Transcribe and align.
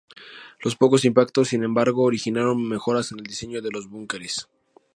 Los 0.61 0.75
pocos 0.75 1.05
impactos, 1.05 1.49
sin 1.49 1.63
embargo, 1.63 2.01
originaron 2.05 2.67
mejoras 2.67 3.11
en 3.11 3.19
el 3.19 3.23
diseño 3.25 3.61
de 3.61 3.69
los 3.71 3.87
búnkeres. 3.87 4.47